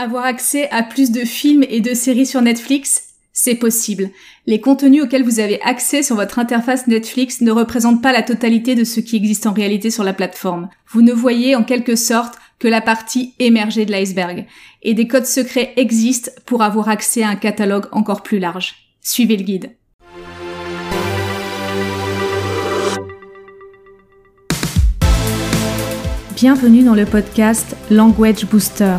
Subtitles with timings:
[0.00, 4.10] Avoir accès à plus de films et de séries sur Netflix, c'est possible.
[4.46, 8.76] Les contenus auxquels vous avez accès sur votre interface Netflix ne représentent pas la totalité
[8.76, 10.68] de ce qui existe en réalité sur la plateforme.
[10.86, 14.46] Vous ne voyez en quelque sorte que la partie émergée de l'iceberg.
[14.84, 18.76] Et des codes secrets existent pour avoir accès à un catalogue encore plus large.
[19.00, 19.72] Suivez le guide.
[26.36, 28.98] Bienvenue dans le podcast Language Booster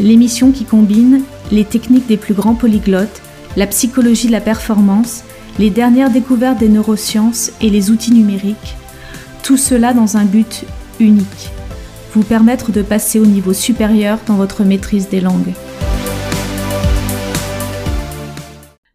[0.00, 3.22] l'émission qui combine les techniques des plus grands polyglottes,
[3.56, 5.22] la psychologie de la performance,
[5.58, 8.76] les dernières découvertes des neurosciences et les outils numériques,
[9.42, 10.64] tout cela dans un but
[11.00, 11.50] unique,
[12.12, 15.54] vous permettre de passer au niveau supérieur dans votre maîtrise des langues.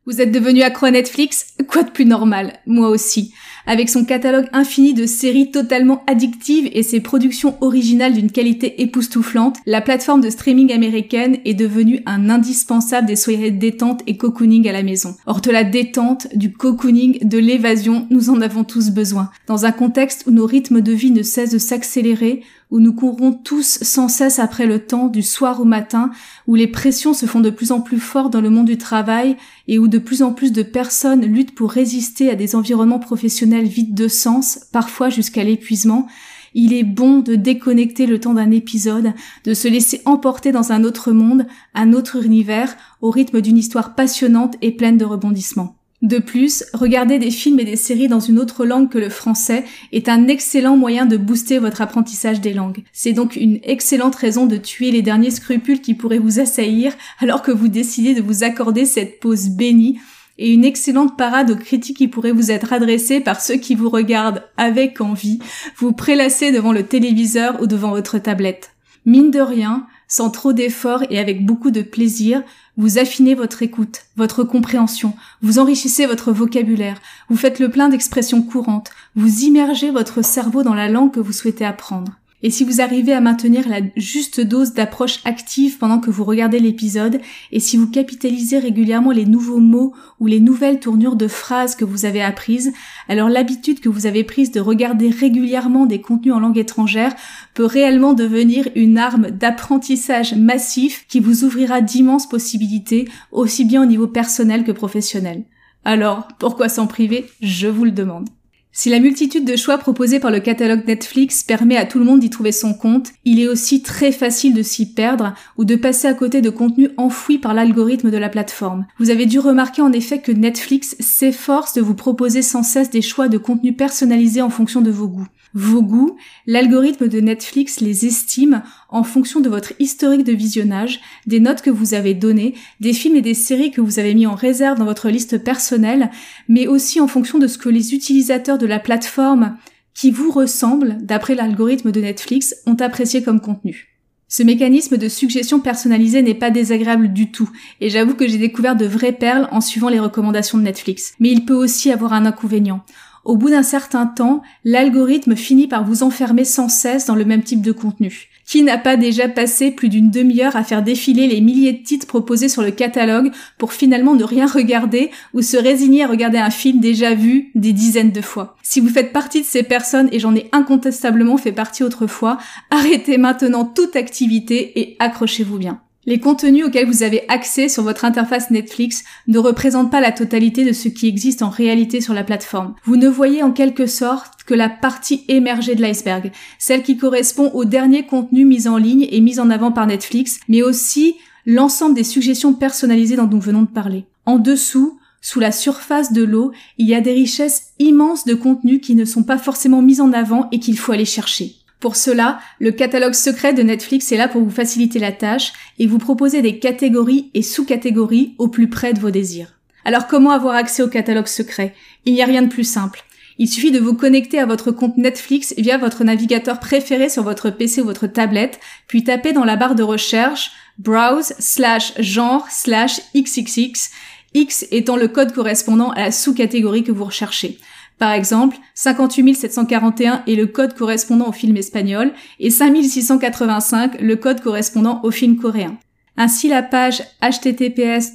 [0.06, 1.54] Vous êtes devenu accro à Netflix?
[1.68, 2.54] Quoi de plus normal?
[2.68, 3.34] Moi aussi.
[3.66, 9.58] Avec son catalogue infini de séries totalement addictives et ses productions originales d'une qualité époustouflante,
[9.66, 14.72] la plateforme de streaming américaine est devenue un indispensable des soirées détente et cocooning à
[14.72, 15.16] la maison.
[15.26, 19.30] Or de la détente, du cocooning, de l'évasion, nous en avons tous besoin.
[19.48, 23.34] Dans un contexte où nos rythmes de vie ne cessent de s'accélérer, où nous courons
[23.34, 26.10] tous sans cesse après le temps du soir au matin,
[26.48, 29.36] où les pressions se font de plus en plus fortes dans le monde du travail
[29.68, 33.51] et où de plus en plus de personnes luttent pour résister à des environnements professionnels
[33.60, 36.08] vides de sens, parfois jusqu'à l'épuisement,
[36.54, 39.14] il est bon de déconnecter le temps d'un épisode,
[39.46, 43.96] de se laisser emporter dans un autre monde, un autre univers, au rythme d'une histoire
[43.96, 45.76] passionnante et pleine de rebondissements.
[46.02, 49.66] De plus, regarder des films et des séries dans une autre langue que le français
[49.92, 52.84] est un excellent moyen de booster votre apprentissage des langues.
[52.92, 57.44] C'est donc une excellente raison de tuer les derniers scrupules qui pourraient vous assaillir alors
[57.44, 60.00] que vous décidez de vous accorder cette pause bénie
[60.38, 63.90] et une excellente parade aux critiques qui pourraient vous être adressées par ceux qui vous
[63.90, 65.40] regardent avec envie,
[65.78, 68.72] vous prélasser devant le téléviseur ou devant votre tablette.
[69.06, 72.44] Mine de rien, sans trop d'efforts et avec beaucoup de plaisir,
[72.78, 78.42] vous affinez votre écoute, votre compréhension, vous enrichissez votre vocabulaire, vous faites le plein d'expressions
[78.42, 82.21] courantes, vous immergez votre cerveau dans la langue que vous souhaitez apprendre.
[82.44, 86.60] Et si vous arrivez à maintenir la juste dose d'approche active pendant que vous regardez
[86.60, 87.22] l'épisode,
[87.52, 91.86] et si vous capitalisez régulièrement les nouveaux mots ou les nouvelles tournures de phrases que
[91.86, 92.74] vous avez apprises,
[93.08, 97.16] alors l'habitude que vous avez prise de regarder régulièrement des contenus en langue étrangère
[97.54, 103.86] peut réellement devenir une arme d'apprentissage massif qui vous ouvrira d'immenses possibilités, aussi bien au
[103.86, 105.44] niveau personnel que professionnel.
[105.84, 107.26] Alors, pourquoi s'en priver?
[107.42, 108.30] Je vous le demande.
[108.74, 112.22] Si la multitude de choix proposés par le catalogue Netflix permet à tout le monde
[112.22, 116.08] d'y trouver son compte, il est aussi très facile de s'y perdre ou de passer
[116.08, 118.86] à côté de contenus enfouis par l'algorithme de la plateforme.
[118.98, 123.02] Vous avez dû remarquer en effet que Netflix s'efforce de vous proposer sans cesse des
[123.02, 126.18] choix de contenus personnalisés en fonction de vos goûts vos goûts,
[126.48, 131.70] l'algorithme de Netflix les estime en fonction de votre historique de visionnage, des notes que
[131.70, 134.86] vous avez données, des films et des séries que vous avez mis en réserve dans
[134.86, 136.12] votre liste personnelle,
[136.48, 139.58] mais aussi en fonction de ce que les utilisateurs de la plateforme
[139.94, 143.88] qui vous ressemblent, d'après l'algorithme de Netflix, ont apprécié comme contenu.
[144.30, 147.50] Ce mécanisme de suggestion personnalisée n'est pas désagréable du tout,
[147.82, 151.14] et j'avoue que j'ai découvert de vraies perles en suivant les recommandations de Netflix.
[151.20, 152.86] Mais il peut aussi avoir un inconvénient.
[153.24, 157.44] Au bout d'un certain temps, l'algorithme finit par vous enfermer sans cesse dans le même
[157.44, 158.30] type de contenu.
[158.48, 162.08] Qui n'a pas déjà passé plus d'une demi-heure à faire défiler les milliers de titres
[162.08, 166.50] proposés sur le catalogue pour finalement ne rien regarder ou se résigner à regarder un
[166.50, 170.20] film déjà vu des dizaines de fois Si vous faites partie de ces personnes, et
[170.20, 172.40] j'en ai incontestablement fait partie autrefois,
[172.72, 175.80] arrêtez maintenant toute activité et accrochez-vous bien.
[176.08, 180.66] Les contenus auxquels vous avez accès sur votre interface Netflix ne représentent pas la totalité
[180.66, 182.74] de ce qui existe en réalité sur la plateforme.
[182.86, 187.52] Vous ne voyez en quelque sorte que la partie émergée de l'iceberg, celle qui correspond
[187.54, 191.94] aux derniers contenus mis en ligne et mis en avant par Netflix, mais aussi l'ensemble
[191.94, 194.06] des suggestions personnalisées dont nous venons de parler.
[194.26, 198.82] En dessous, sous la surface de l'eau, il y a des richesses immenses de contenus
[198.82, 201.61] qui ne sont pas forcément mis en avant et qu'il faut aller chercher.
[201.82, 205.88] Pour cela, le catalogue secret de Netflix est là pour vous faciliter la tâche et
[205.88, 209.58] vous proposer des catégories et sous-catégories au plus près de vos désirs.
[209.84, 211.74] Alors comment avoir accès au catalogue secret?
[212.06, 213.04] Il n'y a rien de plus simple.
[213.40, 217.50] Il suffit de vous connecter à votre compte Netflix via votre navigateur préféré sur votre
[217.50, 223.02] PC ou votre tablette, puis taper dans la barre de recherche browse slash genre slash
[223.16, 223.90] xxx,
[224.36, 227.58] x étant le code correspondant à la sous-catégorie que vous recherchez.
[228.02, 234.42] Par exemple, 58 741 est le code correspondant au film espagnol et 5685 le code
[234.42, 235.78] correspondant au film coréen.
[236.18, 238.12] Ainsi, la page https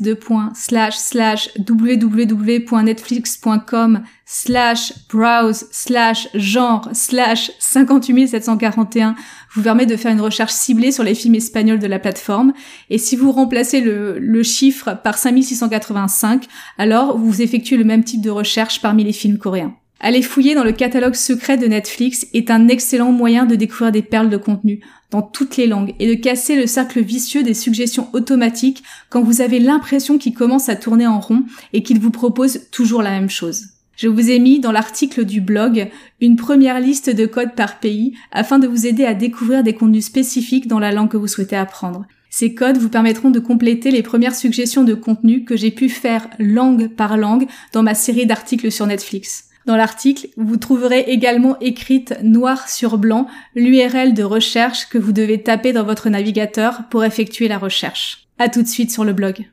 [1.69, 9.15] www.netflix.com slash browse slash genre slash 58741
[9.55, 12.53] vous permet de faire une recherche ciblée sur les films espagnols de la plateforme.
[12.91, 16.45] Et si vous remplacez le, le chiffre par 5685,
[16.77, 19.75] alors vous effectuez le même type de recherche parmi les films coréens.
[19.99, 24.03] Aller fouiller dans le catalogue secret de Netflix est un excellent moyen de découvrir des
[24.03, 28.09] perles de contenu dans toutes les langues et de casser le cercle vicieux des suggestions
[28.13, 32.69] automatiques quand vous avez l'impression qu'il commence à tourner en rond et qu'il vous propose
[32.71, 33.69] toujours la même chose.
[33.97, 35.89] Je vous ai mis dans l'article du blog
[36.21, 40.05] une première liste de codes par pays afin de vous aider à découvrir des contenus
[40.05, 42.05] spécifiques dans la langue que vous souhaitez apprendre.
[42.29, 46.29] Ces codes vous permettront de compléter les premières suggestions de contenu que j'ai pu faire
[46.39, 49.46] langue par langue dans ma série d'articles sur Netflix.
[49.67, 53.27] Dans l'article, vous trouverez également écrite noir sur blanc
[53.57, 58.29] l'URL de recherche que vous devez taper dans votre navigateur pour effectuer la recherche.
[58.39, 59.45] À tout de suite sur le blog.